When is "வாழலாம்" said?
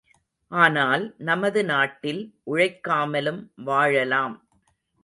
3.63-4.35